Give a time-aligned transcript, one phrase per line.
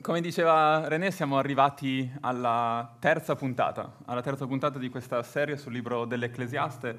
[0.00, 5.72] Come diceva René, siamo arrivati alla terza puntata, alla terza puntata di questa serie sul
[5.72, 6.98] libro dell'Ecclesiaste,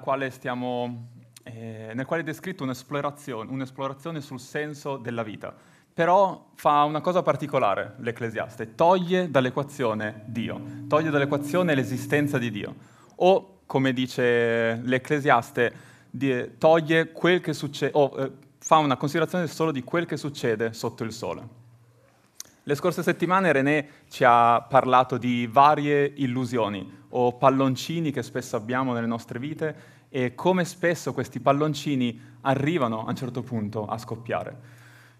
[0.00, 1.08] quale stiamo,
[1.42, 5.52] eh, nel quale è descritto un'esplorazione, un'esplorazione sul senso della vita.
[5.92, 12.74] Però fa una cosa particolare l'Ecclesiaste, toglie dall'equazione Dio, toglie dall'equazione l'esistenza di Dio.
[13.16, 15.74] O, come dice l'Ecclesiaste,
[16.56, 21.02] toglie quel che succede, o eh, fa una considerazione solo di quel che succede sotto
[21.02, 21.61] il sole.
[22.64, 28.92] Le scorse settimane René ci ha parlato di varie illusioni o palloncini che spesso abbiamo
[28.92, 29.74] nelle nostre vite
[30.08, 34.56] e come spesso questi palloncini arrivano a un certo punto a scoppiare.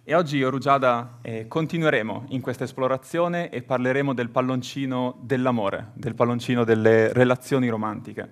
[0.05, 6.15] E oggi io Rugiada eh, continueremo in questa esplorazione e parleremo del palloncino dell'amore, del
[6.15, 8.31] palloncino delle relazioni romantiche.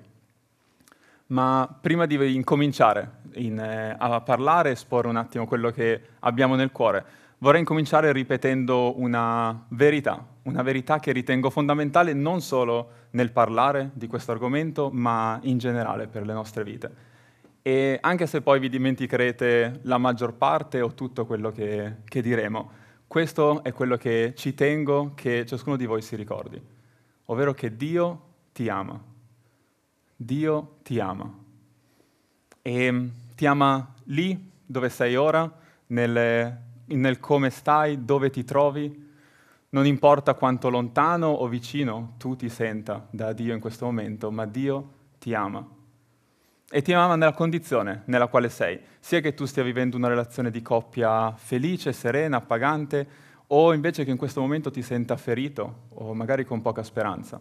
[1.26, 6.70] Ma prima di incominciare in, eh, a parlare esporre un attimo quello che abbiamo nel
[6.70, 7.04] cuore,
[7.40, 14.06] vorrei incominciare ripetendo una verità, una verità che ritengo fondamentale non solo nel parlare di
[14.06, 17.08] questo argomento, ma in generale per le nostre vite.
[17.62, 22.70] E anche se poi vi dimenticherete la maggior parte o tutto quello che, che diremo,
[23.06, 26.60] questo è quello che ci tengo che ciascuno di voi si ricordi,
[27.26, 28.22] ovvero che Dio
[28.52, 29.02] ti ama.
[30.14, 31.32] Dio ti ama.
[32.62, 35.50] E ti ama lì dove sei ora,
[35.86, 39.08] nelle nel come stai, dove ti trovi,
[39.70, 44.44] non importa quanto lontano o vicino tu ti senta da Dio in questo momento, ma
[44.44, 45.66] Dio ti ama.
[46.72, 50.50] E ti ama nella condizione nella quale sei, sia che tu stia vivendo una relazione
[50.50, 53.06] di coppia felice, serena, appagante,
[53.48, 57.40] o invece che in questo momento ti senta ferito o magari con poca speranza.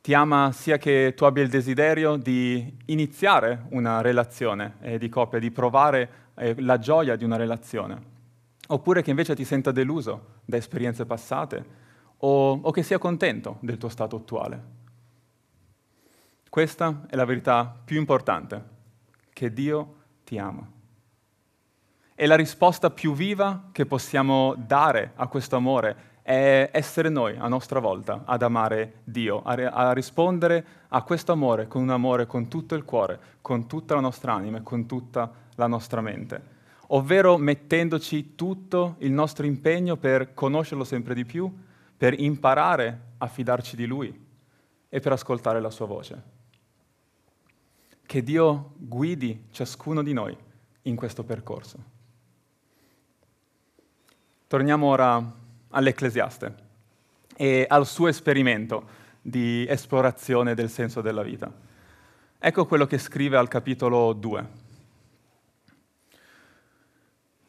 [0.00, 5.38] Ti ama sia che tu abbia il desiderio di iniziare una relazione eh, di coppia,
[5.38, 8.00] di provare la gioia di una relazione,
[8.68, 11.64] oppure che invece ti senta deluso da esperienze passate
[12.18, 14.80] o, o che sia contento del tuo stato attuale.
[16.48, 18.62] Questa è la verità più importante,
[19.32, 20.68] che Dio ti ama.
[22.14, 27.48] E la risposta più viva che possiamo dare a questo amore è essere noi, a
[27.48, 32.48] nostra volta, ad amare Dio, a, a, rispondere a questo amore con un amore con
[32.48, 36.42] tutto il cuore, con tutta la nostra anima e con tutta la nostra mente,
[36.88, 41.52] ovvero mettendoci tutto il nostro impegno per conoscerlo sempre di più,
[41.96, 44.26] per imparare a fidarci di Lui
[44.88, 46.22] e per ascoltare la sua voce.
[48.04, 50.36] Che Dio guidi ciascuno di noi
[50.82, 51.78] in questo percorso.
[54.46, 55.34] Torniamo ora
[55.70, 56.54] all'Ecclesiaste
[57.36, 61.50] e al suo esperimento di esplorazione del senso della vita.
[62.38, 64.61] Ecco quello che scrive al capitolo 2.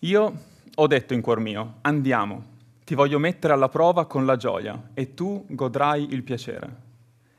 [0.04, 0.34] Io
[0.76, 2.44] ho detto in cuor mio, andiamo,
[2.84, 6.76] ti voglio mettere alla prova con la gioia e tu godrai il piacere.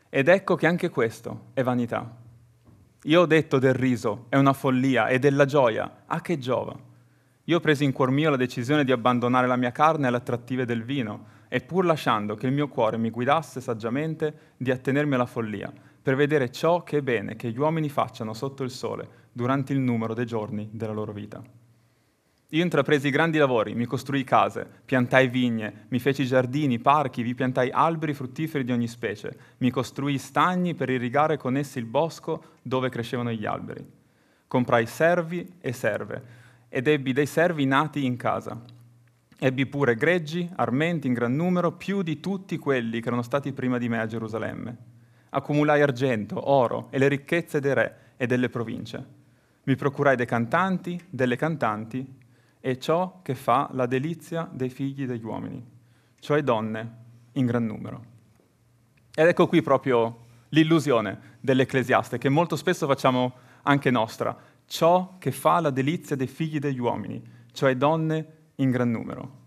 [0.09, 2.11] Ed ecco che anche questo è vanità.
[3.03, 6.75] Io ho detto del riso, è una follia, e della gioia, a che giova?
[7.45, 10.85] Io presi in cuor mio la decisione di abbandonare la mia carne alle attrattive del
[10.85, 15.71] vino, e pur lasciando che il mio cuore mi guidasse saggiamente, di attenermi alla follia,
[16.01, 19.81] per vedere ciò che è bene che gli uomini facciano sotto il sole durante il
[19.81, 21.43] numero dei giorni della loro vita.
[22.55, 27.71] Io intrapresi grandi lavori, mi costruì case, piantai vigne, mi feci giardini, parchi, vi piantai
[27.73, 32.91] alberi fruttiferi di ogni specie, mi costruì stagni per irrigare con essi il bosco dove
[32.91, 33.85] crescevano gli alberi.
[34.47, 36.23] Comprai servi e serve,
[36.69, 38.63] ed ebbi dei servi nati in casa.
[39.37, 43.79] Ebbi pure greggi, armenti in gran numero, più di tutti quelli che erano stati prima
[43.79, 44.77] di me a Gerusalemme.
[45.31, 49.05] Accumulai argento, oro e le ricchezze dei re e delle province.
[49.65, 52.23] Mi procurai dei cantanti, delle cantanti
[52.65, 55.63] è ciò che fa la delizia dei figli degli uomini,
[56.19, 56.97] cioè donne
[57.33, 58.05] in gran numero.
[59.15, 65.61] Ed ecco qui proprio l'illusione dell'Ecclesiaste, che molto spesso facciamo anche nostra, ciò che fa
[65.61, 67.23] la delizia dei figli degli uomini,
[67.53, 69.43] cioè donne in gran numero.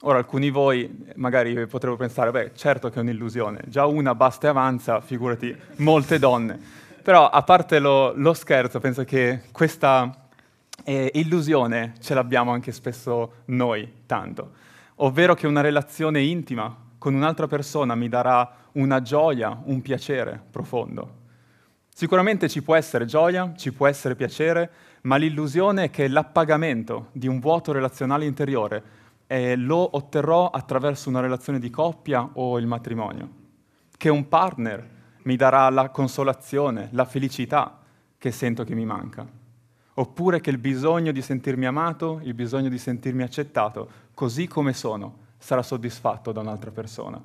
[0.00, 4.48] Ora alcuni di voi magari potrebbero pensare, beh, certo che è un'illusione, già una basta
[4.48, 6.58] e avanza, figurati molte donne.
[7.04, 10.25] Però a parte lo, lo scherzo, penso che questa
[10.84, 14.52] e illusione ce l'abbiamo anche spesso noi tanto,
[14.96, 21.24] ovvero che una relazione intima con un'altra persona mi darà una gioia, un piacere profondo.
[21.88, 24.70] Sicuramente ci può essere gioia, ci può essere piacere,
[25.02, 28.82] ma l'illusione è che l'appagamento di un vuoto relazionale interiore
[29.26, 33.28] eh, lo otterrò attraverso una relazione di coppia o il matrimonio,
[33.96, 34.88] che un partner
[35.22, 37.80] mi darà la consolazione, la felicità
[38.18, 39.44] che sento che mi manca
[39.98, 45.24] oppure che il bisogno di sentirmi amato, il bisogno di sentirmi accettato, così come sono,
[45.38, 47.20] sarà soddisfatto da un'altra persona.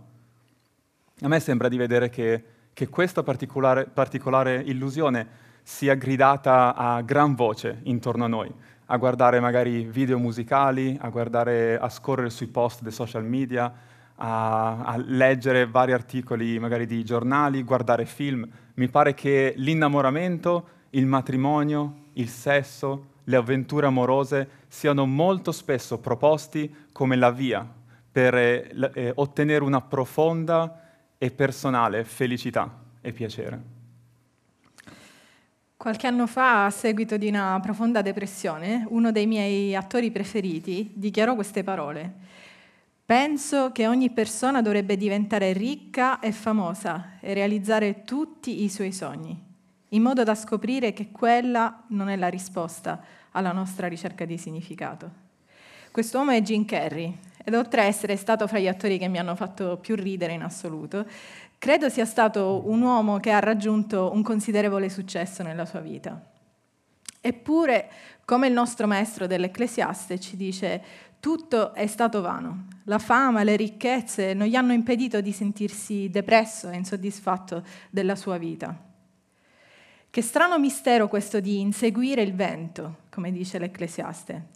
[1.24, 7.36] A me sembra di vedere che, che questa particolare, particolare illusione sia gridata a gran
[7.36, 8.52] voce intorno a noi,
[8.86, 13.72] a guardare magari video musicali, a guardare, a scorrere sui post dei social media,
[14.16, 18.48] a, a, leggere vari articoli magari di giornali, guardare film.
[18.76, 26.88] Mi pare che l'innamoramento, il matrimonio, il sesso, le avventure amorose siano molto spesso proposti
[26.92, 27.68] come la via
[28.12, 30.82] per eh, eh ottenere una profonda
[31.18, 33.80] e personale felicità e piacere.
[35.78, 41.34] Qualche anno fa, a seguito di una profonda depressione, uno dei miei attori preferiti dichiarò
[41.34, 42.14] queste parole.
[43.04, 49.51] Penso che ogni persona dovrebbe diventare ricca e famosa e realizzare tutti i suoi sogni,
[49.94, 53.02] in modo da scoprire che quella non è la risposta
[53.32, 55.30] alla nostra ricerca di significato.
[55.92, 59.36] Quest'uomo è Jim Carrey ed oltre a essere stato fra gli attori che mi hanno
[59.36, 61.06] fatto più ridere in assoluto,
[61.58, 66.30] credo sia stato un uomo che ha raggiunto un considerevole successo nella sua vita.
[67.20, 67.90] Eppure,
[68.24, 70.82] come il nostro maestro dell'Ecclesiaste ci dice,
[71.20, 72.68] tutto è stato vano.
[72.86, 78.38] La fama, le ricchezze non gli hanno impedito di sentirsi depresso e insoddisfatto della sua
[78.38, 78.91] vita.
[80.12, 84.48] Che strano mistero questo di inseguire il vento, come dice l'Ecclesiaste.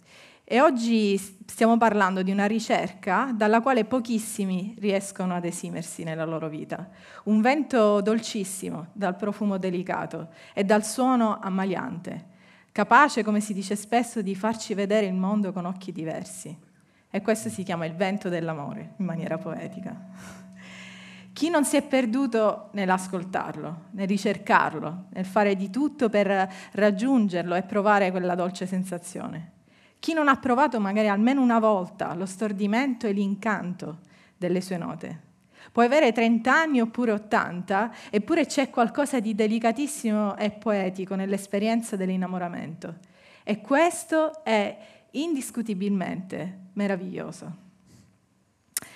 [0.44, 6.50] E oggi stiamo parlando di una ricerca dalla quale pochissimi riescono ad esimersi nella loro
[6.50, 6.90] vita.
[7.24, 12.26] Un vento dolcissimo, dal profumo delicato e dal suono ammaliante,
[12.70, 16.54] capace, come si dice spesso, di farci vedere il mondo con occhi diversi.
[17.08, 20.44] E questo si chiama il vento dell'amore, in maniera poetica.
[21.36, 27.60] Chi non si è perduto nell'ascoltarlo, nel ricercarlo, nel fare di tutto per raggiungerlo e
[27.60, 29.52] provare quella dolce sensazione?
[29.98, 33.98] Chi non ha provato magari almeno una volta lo stordimento e l'incanto
[34.34, 35.20] delle sue note?
[35.72, 42.94] Puoi avere 30 anni oppure 80, eppure c'è qualcosa di delicatissimo e poetico nell'esperienza dell'innamoramento.
[43.44, 44.74] E questo è
[45.10, 47.56] indiscutibilmente meraviglioso.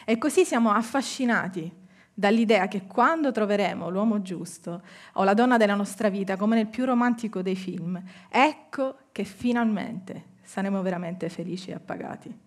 [0.07, 1.80] E così siamo affascinati
[2.21, 4.83] dall'idea che quando troveremo l'uomo giusto
[5.15, 10.25] o la donna della nostra vita, come nel più romantico dei film, ecco che finalmente
[10.43, 12.39] saremo veramente felici e appagati.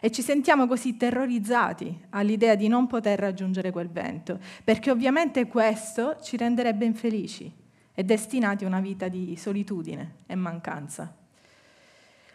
[0.00, 6.18] E ci sentiamo così terrorizzati all'idea di non poter raggiungere quel vento, perché ovviamente questo
[6.20, 7.50] ci renderebbe infelici
[7.94, 11.16] e destinati a una vita di solitudine e mancanza.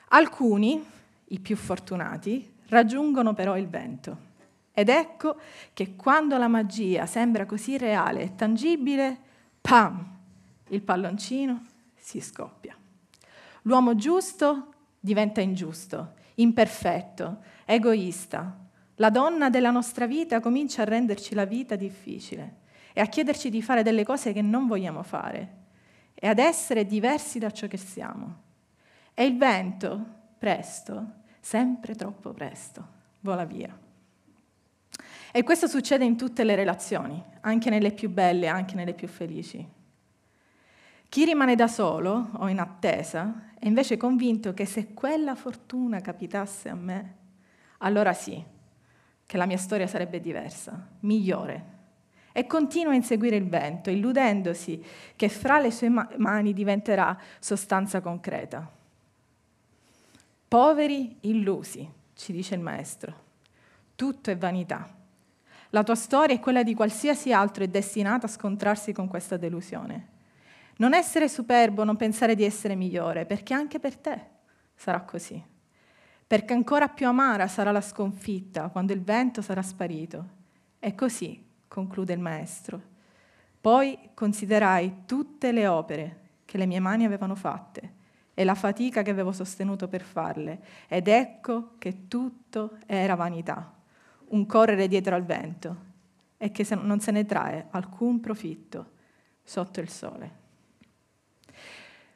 [0.08, 0.84] Alcuni,
[1.26, 4.32] i più fortunati, raggiungono però il vento.
[4.74, 5.38] Ed ecco
[5.74, 9.18] che quando la magia sembra così reale e tangibile,
[9.62, 10.18] pam,
[10.70, 11.64] il palloncino
[11.96, 12.76] si scoppia.
[13.64, 18.60] L'uomo giusto diventa ingiusto, imperfetto, egoista.
[18.96, 22.62] La donna della nostra vita comincia a renderci la vita difficile
[22.94, 25.62] e a chiederci di fare delle cose che non vogliamo fare
[26.16, 28.42] e ad essere diversi da ciò che siamo.
[29.14, 30.06] E il vento,
[30.38, 31.06] presto,
[31.40, 32.88] sempre troppo presto,
[33.20, 33.83] vola via.
[35.36, 39.68] E questo succede in tutte le relazioni, anche nelle più belle, anche nelle più felici.
[41.10, 46.70] Chi rimane da solo o in attesa è invece convinto che se quella fortuna capitasse
[46.70, 47.16] a me,
[47.80, 48.44] allora sì,
[49.26, 51.66] che la mia storia sarebbe diversa, migliore.
[52.32, 58.72] E continua a inseguire il vento, illudendosi che fra le sue mani diventerà sostanza concreta.
[60.48, 63.16] Poveri illusi, ci dice il maestro.
[63.96, 65.02] Tutto è vanità.
[65.74, 70.10] La tua storia e quella di qualsiasi altro è destinata a scontrarsi con questa delusione.
[70.78, 74.22] Non essere superbo, non pensare di essere migliore, perché anche per te
[74.76, 75.44] sarà così.
[76.28, 80.28] Perché ancora più amara sarà la sconfitta quando il vento sarà sparito.
[80.78, 82.80] E così, conclude il maestro.
[83.60, 87.94] Poi considerai tutte le opere che le mie mani avevano fatte
[88.36, 93.74] e la fatica che avevo sostenuto per farle, ed ecco che tutto era vanità,
[94.34, 95.92] un correre dietro al vento,
[96.38, 98.92] e che non se ne trae alcun profitto
[99.44, 100.42] sotto il sole.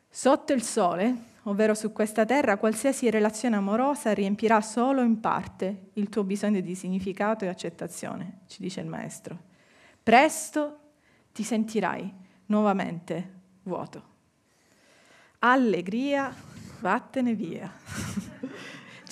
[0.09, 6.09] Sotto il sole, ovvero su questa terra, qualsiasi relazione amorosa riempirà solo in parte il
[6.09, 9.37] tuo bisogno di significato e accettazione, ci dice il maestro.
[10.01, 10.79] Presto
[11.31, 12.11] ti sentirai
[12.47, 13.33] nuovamente
[13.63, 14.15] vuoto.
[15.39, 16.33] Allegria,
[16.79, 17.71] vattene via.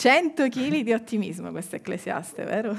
[0.06, 2.76] 100 kg di ottimismo questo ecclesiaste, vero?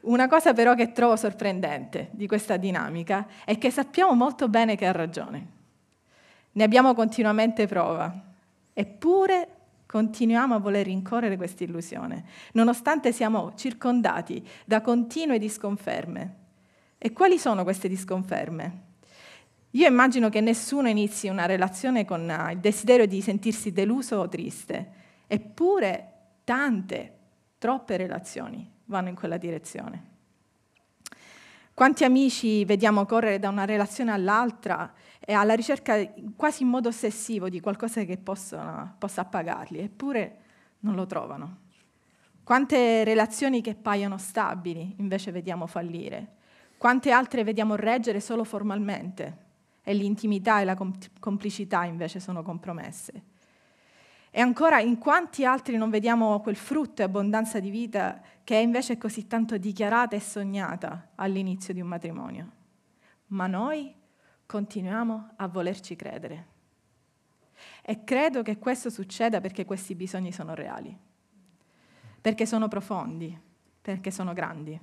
[0.00, 4.86] Una cosa però che trovo sorprendente di questa dinamica è che sappiamo molto bene che
[4.86, 5.46] ha ragione.
[6.52, 8.10] Ne abbiamo continuamente prova.
[8.72, 9.48] Eppure
[9.84, 16.36] continuiamo a voler rincorrere questa illusione, nonostante siamo circondati da continue disconferme.
[16.96, 18.84] E quali sono queste disconferme?
[19.72, 22.22] Io immagino che nessuno inizi una relazione con
[22.52, 24.96] il desiderio di sentirsi deluso o triste,
[25.28, 27.12] eppure tante,
[27.58, 30.16] troppe relazioni vanno in quella direzione.
[31.74, 35.94] Quanti amici vediamo correre da una relazione all'altra e alla ricerca
[36.34, 40.38] quasi in modo ossessivo di qualcosa che possa, possa appagarli, eppure
[40.80, 41.58] non lo trovano.
[42.42, 46.36] Quante relazioni che paiono stabili invece vediamo fallire.
[46.78, 49.46] Quante altre vediamo reggere solo formalmente
[49.82, 50.76] e l'intimità e la
[51.20, 53.22] complicità invece sono compromesse.
[54.38, 58.62] E ancora, in quanti altri non vediamo quel frutto e abbondanza di vita che è
[58.62, 62.50] invece così tanto dichiarata e sognata all'inizio di un matrimonio?
[63.30, 63.92] Ma noi
[64.46, 66.46] continuiamo a volerci credere.
[67.82, 70.96] E credo che questo succeda perché questi bisogni sono reali,
[72.20, 73.36] perché sono profondi,
[73.82, 74.80] perché sono grandi.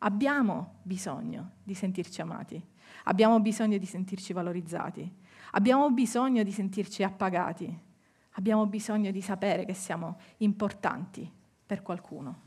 [0.00, 2.62] Abbiamo bisogno di sentirci amati,
[3.04, 5.10] abbiamo bisogno di sentirci valorizzati,
[5.52, 7.90] abbiamo bisogno di sentirci appagati,
[8.32, 11.30] abbiamo bisogno di sapere che siamo importanti
[11.66, 12.40] per qualcuno.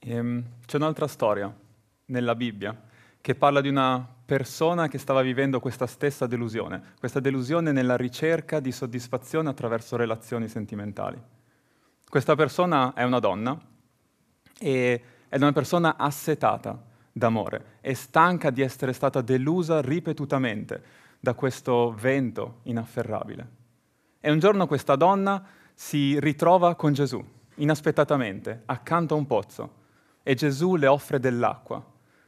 [0.00, 1.52] Ehm, c'è un'altra storia
[2.06, 2.86] nella Bibbia
[3.20, 8.60] che parla di una persona che stava vivendo questa stessa delusione, questa delusione nella ricerca
[8.60, 11.20] di soddisfazione attraverso relazioni sentimentali.
[12.08, 13.58] Questa persona è una donna
[14.58, 16.82] e è una persona assetata
[17.12, 20.82] d'amore, è stanca di essere stata delusa ripetutamente
[21.20, 23.57] da questo vento inafferrabile.
[24.28, 25.42] E un giorno questa donna
[25.72, 29.72] si ritrova con Gesù, inaspettatamente, accanto a un pozzo,
[30.22, 31.82] e Gesù le offre dell'acqua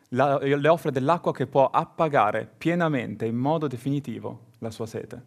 [0.08, 5.22] la, le offre dell'acqua che può appagare pienamente, in modo definitivo, la sua sete.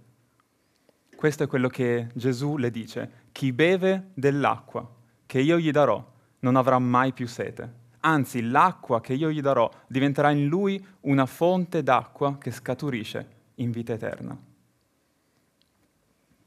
[1.16, 3.12] Questo è quello che Gesù le dice.
[3.32, 4.90] Chi beve dell'acqua
[5.28, 6.04] che io gli darò
[6.40, 7.72] non avrà mai più sete.
[8.00, 13.28] Anzi, l'acqua che io gli darò diventerà in lui una fonte d'acqua che scaturisce
[13.58, 14.52] in vita eterna.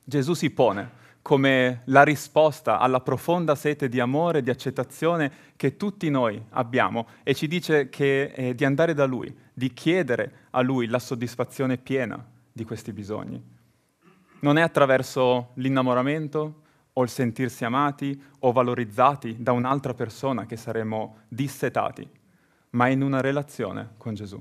[0.08, 6.08] Gesù si pone come la risposta alla profonda sete di amore di accettazione che tutti
[6.10, 10.86] noi abbiamo e ci dice che, eh, di andare da Lui, di chiedere a Lui
[10.86, 13.42] la soddisfazione piena di questi bisogni.
[14.38, 21.22] Non è attraverso l'innamoramento o il sentirsi amati o valorizzati da un'altra persona che saremo
[21.26, 22.08] dissetati,
[22.70, 24.40] ma in una relazione con Gesù.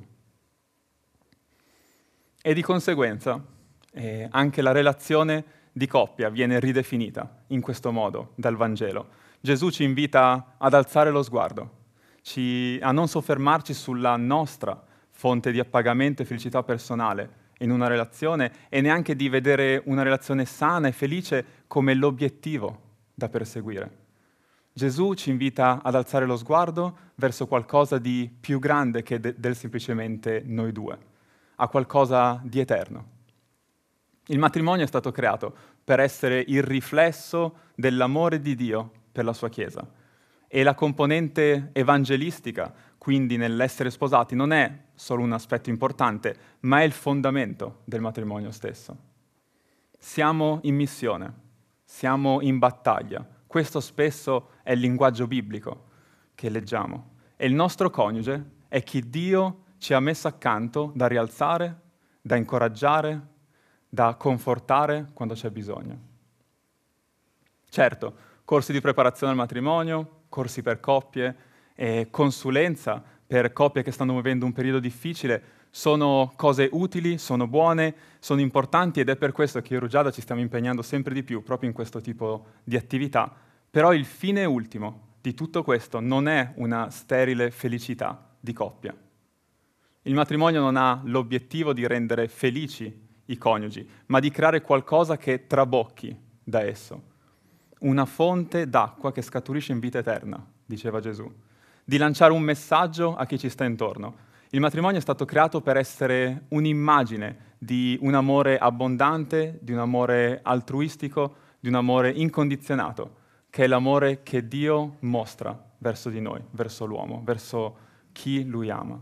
[2.39, 3.53] E di conseguenza
[3.95, 9.07] eh, anche la relazione di coppia viene ridefinita in questo modo dal Vangelo.
[9.39, 11.83] Gesù ci invita ad alzare lo sguardo,
[12.21, 18.51] ci, a non soffermarci sulla nostra fonte di appagamento e felicità personale in una relazione
[18.69, 22.81] e neanche di vedere una relazione sana e felice come l'obiettivo
[23.13, 24.03] da perseguire.
[24.73, 29.55] Gesù ci invita ad alzare lo sguardo verso qualcosa di più grande che de- del
[29.55, 30.97] semplicemente noi due,
[31.55, 33.13] a qualcosa di eterno.
[34.27, 39.49] Il matrimonio è stato creato per essere il riflesso dell'amore di Dio per la sua
[39.49, 39.87] Chiesa.
[40.47, 46.83] E la componente evangelistica, quindi nell'essere sposati, non è solo un aspetto importante, ma è
[46.83, 48.97] il fondamento del matrimonio stesso.
[49.99, 51.33] Siamo in missione,
[51.83, 53.27] siamo in battaglia.
[53.45, 55.85] Questo spesso è il linguaggio biblico
[56.33, 57.13] che leggiamo.
[57.35, 61.81] E il nostro coniuge è chi Dio ci ha messo accanto da rialzare,
[62.21, 63.33] da incoraggiare,
[63.95, 65.97] da confortare quando c'è bisogno.
[67.69, 71.35] Certo, corsi di preparazione al matrimonio, corsi per coppie
[71.73, 77.95] e consulenza per coppie che stanno vivendo un periodo difficile sono cose utili, sono buone,
[78.19, 81.23] sono importanti ed è per questo che io e Rugiada ci stiamo impegnando sempre di
[81.23, 83.33] più proprio in questo tipo di attività.
[83.69, 88.95] Però il fine ultimo di tutto questo non è una sterile felicità di coppia.
[90.01, 95.47] Il matrimonio non ha l'obiettivo di rendere felici i coniugi, ma di creare qualcosa che
[95.47, 97.13] trabocchi da esso.
[97.79, 101.31] Una fonte d'acqua che scaturisce in vita eterna, diceva Gesù.
[101.83, 104.23] Di lanciare un messaggio a chi ci sta intorno.
[104.49, 110.39] Il matrimonio è stato creato per essere un'immagine di un amore abbondante, di un amore
[110.43, 116.85] altruistico, di un amore incondizionato, che è l'amore che Dio mostra verso di noi, verso
[116.85, 117.77] l'uomo, verso
[118.11, 118.99] chi lui ama.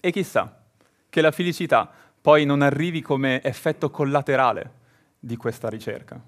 [0.00, 0.62] E chissà
[1.08, 4.78] che la felicità poi non arrivi come effetto collaterale
[5.18, 6.20] di questa ricerca.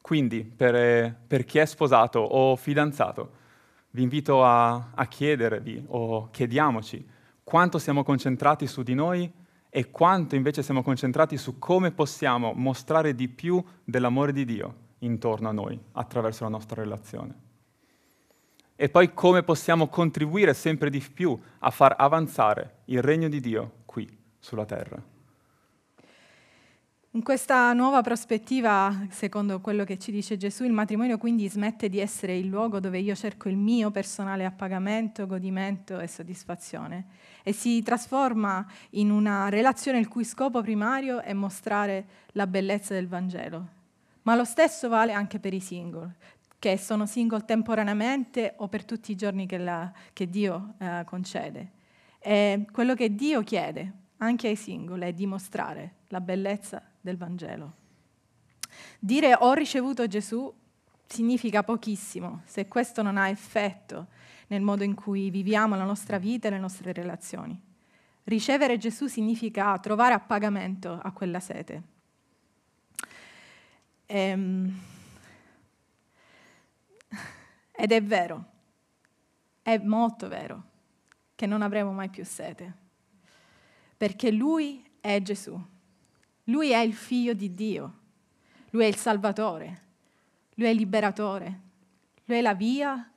[0.00, 3.44] Quindi, per, per chi è sposato o fidanzato,
[3.90, 7.04] vi invito a, a chiedervi o chiediamoci
[7.42, 9.30] quanto siamo concentrati su di noi
[9.68, 15.48] e quanto invece siamo concentrati su come possiamo mostrare di più dell'amore di Dio intorno
[15.48, 17.44] a noi attraverso la nostra relazione.
[18.76, 23.72] E poi come possiamo contribuire sempre di più a far avanzare il regno di Dio
[24.46, 25.02] sulla terra.
[27.10, 31.98] In questa nuova prospettiva, secondo quello che ci dice Gesù, il matrimonio quindi smette di
[31.98, 37.06] essere il luogo dove io cerco il mio personale appagamento, godimento e soddisfazione
[37.42, 43.08] e si trasforma in una relazione il cui scopo primario è mostrare la bellezza del
[43.08, 43.68] Vangelo.
[44.22, 46.14] Ma lo stesso vale anche per i single,
[46.58, 51.70] che sono single temporaneamente o per tutti i giorni che, la, che Dio eh, concede.
[52.18, 57.84] E quello che Dio chiede anche ai single è dimostrare la bellezza del Vangelo.
[58.98, 60.52] Dire ho ricevuto Gesù
[61.06, 64.08] significa pochissimo se questo non ha effetto
[64.48, 67.60] nel modo in cui viviamo la nostra vita e le nostre relazioni.
[68.24, 71.82] Ricevere Gesù significa trovare appagamento a quella sete.
[74.06, 74.80] Ehm,
[77.72, 78.44] ed è vero,
[79.62, 80.62] è molto vero,
[81.34, 82.74] che non avremo mai più sete,
[83.96, 85.58] perché Lui è Gesù.
[86.48, 87.98] Lui è il figlio di Dio,
[88.70, 89.82] lui è il Salvatore,
[90.54, 91.60] lui è il liberatore,
[92.24, 93.10] lui è la via,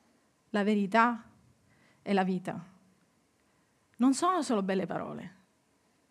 [0.50, 1.24] la verità
[2.02, 2.60] e la vita.
[3.98, 5.38] Non sono solo belle parole.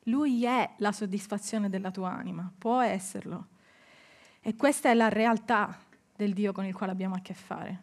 [0.05, 3.49] Lui è la soddisfazione della tua anima, può esserlo.
[4.41, 5.77] E questa è la realtà
[6.15, 7.83] del Dio con il quale abbiamo a che fare.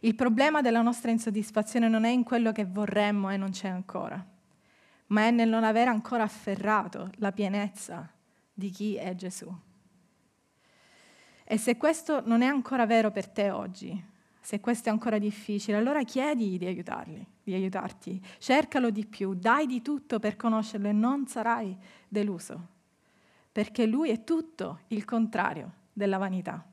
[0.00, 4.32] Il problema della nostra insoddisfazione non è in quello che vorremmo e non c'è ancora
[5.14, 8.10] ma è nel non aver ancora afferrato la pienezza
[8.52, 9.48] di chi è Gesù.
[11.44, 14.04] E se questo non è ancora vero per te oggi,
[14.40, 18.20] se questo è ancora difficile, allora chiedi di aiutarli, di aiutarti.
[18.38, 21.76] Cercalo di più, dai di tutto per conoscerlo e non sarai
[22.08, 22.66] deluso,
[23.52, 26.66] perché lui è tutto il contrario della vanità.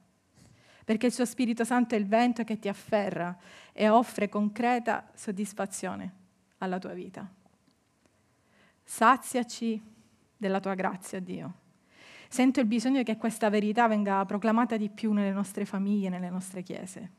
[0.84, 3.38] Perché il suo Spirito Santo è il vento che ti afferra
[3.72, 6.14] e offre concreta soddisfazione
[6.58, 7.40] alla tua vita.
[8.84, 9.82] Saziaci
[10.36, 11.60] della tua grazia, Dio.
[12.28, 16.64] Sento il bisogno che questa verità venga proclamata di più nelle nostre famiglie, nelle nostre
[16.64, 17.12] chiese.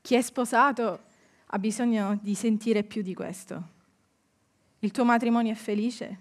[0.00, 1.00] Chi è sposato
[1.44, 3.74] ha bisogno di sentire più di questo.
[4.78, 6.18] Il tuo matrimonio è felice?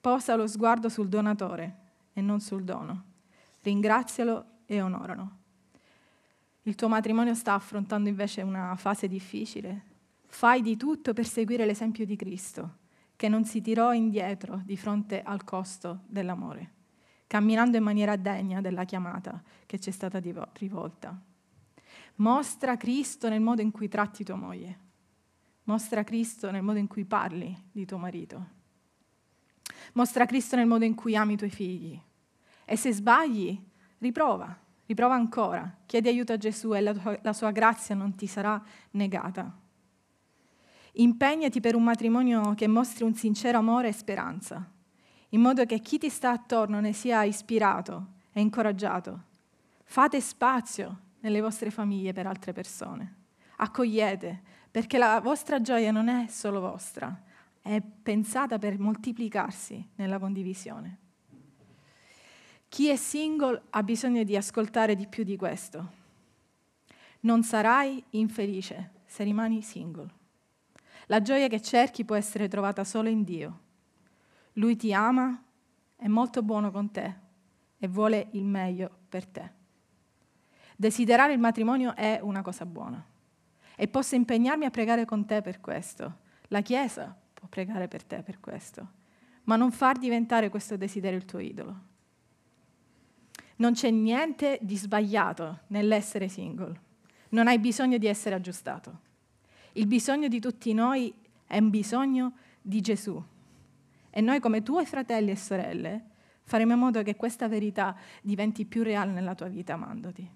[0.00, 1.76] Posa lo sguardo sul donatore
[2.12, 3.04] e non sul dono.
[3.62, 5.30] Ringrazialo e onoralo.
[6.62, 9.82] Il tuo matrimonio sta affrontando invece una fase difficile?
[10.26, 12.84] Fai di tutto per seguire l'esempio di Cristo
[13.16, 16.72] che non si tirò indietro di fronte al costo dell'amore,
[17.26, 20.20] camminando in maniera degna della chiamata che ci è stata
[20.52, 21.18] rivolta.
[22.16, 24.84] Mostra Cristo nel modo in cui tratti tua moglie.
[25.64, 28.54] Mostra Cristo nel modo in cui parli di tuo marito.
[29.94, 32.00] Mostra Cristo nel modo in cui ami i tuoi figli.
[32.64, 33.58] E se sbagli,
[33.98, 35.78] riprova, riprova ancora.
[35.86, 39.64] Chiedi aiuto a Gesù e la, tua, la sua grazia non ti sarà negata.
[40.98, 44.66] Impegnati per un matrimonio che mostri un sincero amore e speranza,
[45.30, 49.24] in modo che chi ti sta attorno ne sia ispirato e incoraggiato.
[49.84, 53.14] Fate spazio nelle vostre famiglie per altre persone.
[53.56, 57.22] Accogliete, perché la vostra gioia non è solo vostra,
[57.60, 60.98] è pensata per moltiplicarsi nella condivisione.
[62.68, 65.92] Chi è single ha bisogno di ascoltare di più di questo.
[67.20, 70.24] Non sarai infelice se rimani single.
[71.06, 73.60] La gioia che cerchi può essere trovata solo in Dio.
[74.54, 75.40] Lui ti ama,
[75.96, 77.14] è molto buono con te
[77.78, 79.50] e vuole il meglio per te.
[80.76, 83.04] Desiderare il matrimonio è una cosa buona
[83.76, 86.24] e posso impegnarmi a pregare con te per questo.
[86.48, 88.88] La Chiesa può pregare per te per questo,
[89.44, 91.80] ma non far diventare questo desiderio il tuo idolo.
[93.56, 96.80] Non c'è niente di sbagliato nell'essere single,
[97.30, 99.04] non hai bisogno di essere aggiustato.
[99.76, 101.12] Il bisogno di tutti noi
[101.46, 103.22] è un bisogno di Gesù.
[104.08, 106.04] E noi come tuoi fratelli e sorelle
[106.44, 110.30] faremo in modo che questa verità diventi più reale nella tua vita amandoti.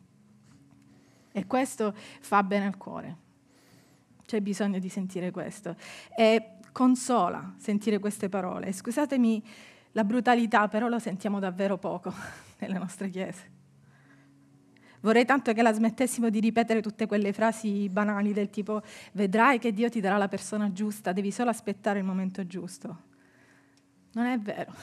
[1.33, 3.16] E questo fa bene al cuore.
[4.26, 5.74] C'è bisogno di sentire questo.
[6.14, 8.72] E consola sentire queste parole.
[8.72, 9.42] Scusatemi
[9.92, 12.12] la brutalità, però lo sentiamo davvero poco
[12.61, 13.60] nelle nostre chiese.
[15.01, 18.83] Vorrei tanto che la smettessimo di ripetere tutte quelle frasi banali del tipo
[19.13, 23.09] vedrai che Dio ti darà la persona giusta, devi solo aspettare il momento giusto.
[24.13, 24.75] Non è vero,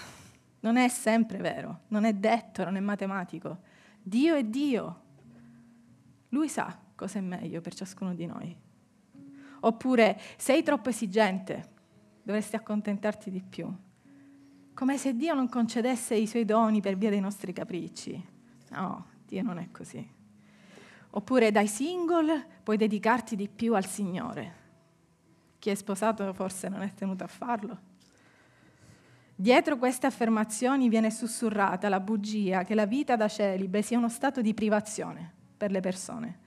[0.62, 3.60] non è sempre vero, non è detto, non è matematico.
[4.02, 5.02] Dio è Dio.
[6.30, 8.56] Lui sa cosa è meglio per ciascuno di noi.
[9.60, 11.76] Oppure sei troppo esigente,
[12.24, 13.72] dovresti accontentarti di più.
[14.74, 18.36] Come se Dio non concedesse i suoi doni per via dei nostri capricci.
[18.70, 20.16] No, Dio non è così.
[21.12, 24.66] Oppure dai single puoi dedicarti di più al Signore.
[25.60, 27.96] Chi è sposato forse non è tenuto a farlo.
[29.36, 34.42] Dietro queste affermazioni viene sussurrata la bugia che la vita da celibe sia uno stato
[34.42, 36.40] di privazione per le persone,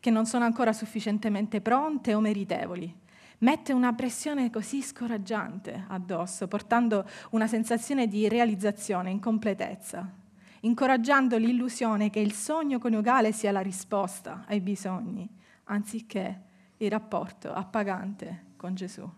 [0.00, 2.94] che non sono ancora sufficientemente pronte o meritevoli.
[3.38, 10.24] Mette una pressione così scoraggiante addosso, portando una sensazione di realizzazione, incompletezza,
[10.66, 15.28] incoraggiando l'illusione che il sogno coniugale sia la risposta ai bisogni,
[15.64, 16.42] anziché
[16.78, 19.08] il rapporto appagante con Gesù.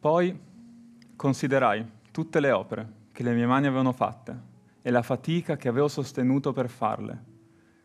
[0.00, 0.38] Poi
[1.14, 4.48] considerai tutte le opere che le mie mani avevano fatte
[4.82, 7.24] e la fatica che avevo sostenuto per farle.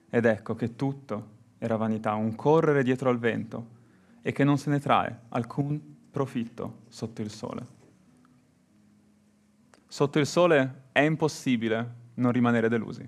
[0.10, 3.74] Ed ecco che tutto era vanità, un correre dietro al vento
[4.22, 7.75] e che non se ne trae alcun profitto sotto il sole.
[9.88, 13.08] Sotto il sole è impossibile non rimanere delusi.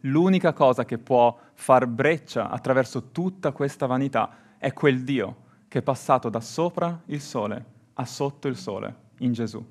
[0.00, 5.82] L'unica cosa che può far breccia attraverso tutta questa vanità è quel Dio che è
[5.82, 9.64] passato da sopra il sole a sotto il sole in Gesù.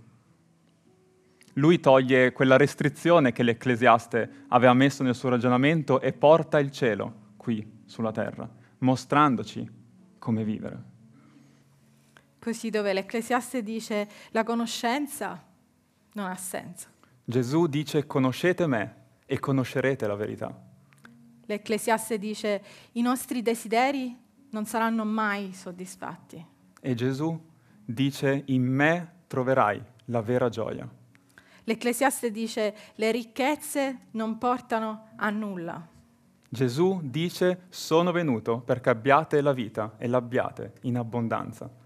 [1.53, 7.33] Lui toglie quella restrizione che l'Ecclesiaste aveva messo nel suo ragionamento e porta il cielo
[7.37, 9.69] qui sulla terra, mostrandoci
[10.19, 10.94] come vivere.
[12.45, 15.43] Così dove l'Ecclesiaste dice la conoscenza
[16.13, 16.89] non ha senso.
[17.23, 20.55] Gesù dice conoscete me e conoscerete la verità.
[21.47, 24.15] L'Ecclesiaste dice i nostri desideri
[24.51, 26.45] non saranno mai soddisfatti.
[26.79, 27.36] E Gesù
[27.84, 30.88] dice, in me troverai la vera gioia.
[31.63, 35.84] L'Ecclesiaste dice, le ricchezze non portano a nulla.
[36.47, 41.84] Gesù dice, sono venuto perché abbiate la vita e l'abbiate in abbondanza.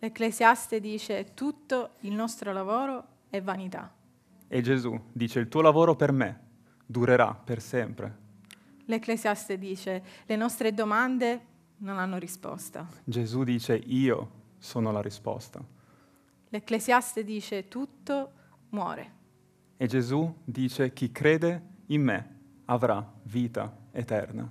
[0.00, 3.92] L'Ecclesiaste dice, tutto il nostro lavoro è vanità.
[4.46, 6.40] E Gesù dice, il tuo lavoro per me
[6.86, 8.26] durerà per sempre.
[8.84, 11.46] L'Ecclesiaste dice, le nostre domande
[11.78, 12.88] non hanno risposta.
[13.04, 15.62] Gesù dice io sono la risposta.
[16.48, 18.32] L'Ecclesiaste dice tutto
[18.70, 19.12] muore.
[19.76, 24.48] E Gesù dice chi crede in me avrà vita eterna.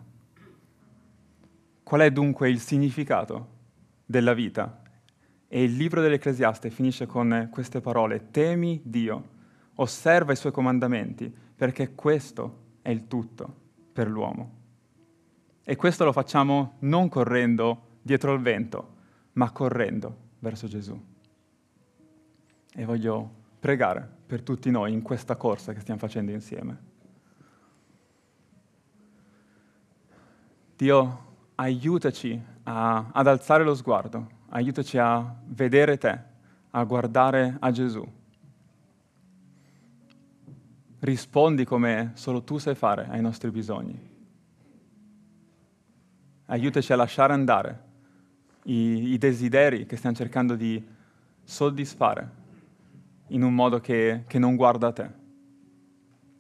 [1.84, 3.56] Qual è dunque il significato
[4.06, 4.82] della vita?
[5.48, 9.36] E il libro dell'Ecclesiaste finisce con queste parole, temi Dio,
[9.76, 13.54] osserva i suoi comandamenti, perché questo è il tutto
[13.94, 14.56] per l'uomo.
[15.64, 18.96] E questo lo facciamo non correndo dietro il vento,
[19.34, 21.00] ma correndo verso Gesù.
[22.74, 26.86] E voglio pregare per tutti noi in questa corsa che stiamo facendo insieme.
[30.76, 36.20] Dio, aiutaci a, ad alzare lo sguardo, aiutaci a vedere te,
[36.72, 38.06] a guardare a Gesù.
[41.00, 44.16] Rispondi come solo tu sai fare ai nostri bisogni
[46.48, 47.84] aiutaci a lasciare andare
[48.64, 50.86] i, i desideri che stiamo cercando di
[51.44, 52.46] soddisfare
[53.28, 55.26] in un modo che, che non guarda a te.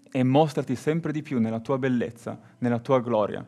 [0.10, 3.46] E mostrati sempre di più nella tua bellezza, nella tua gloria,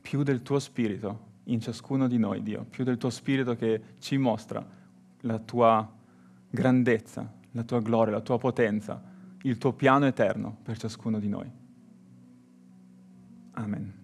[0.00, 4.16] più del tuo spirito in ciascuno di noi, Dio, più del tuo spirito che ci
[4.16, 4.64] mostra
[5.20, 5.90] la tua
[6.48, 9.02] grandezza, la tua gloria, la tua potenza,
[9.42, 11.50] il tuo piano eterno per ciascuno di noi.
[13.52, 14.01] Amen.